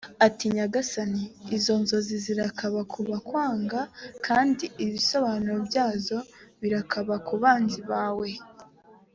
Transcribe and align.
ati 0.27 0.45
nyagasani 0.55 1.23
izo 1.55 1.73
nzozi 1.81 2.15
zirakaba 2.25 2.79
ku 2.91 2.99
bakwanga 3.09 3.81
kandi 4.25 4.63
ibisobanuro 4.85 5.59
byazo 5.69 6.17
birakaba 6.61 7.15
ku 7.27 7.35
banzi 7.41 7.81
bawe 7.91 8.29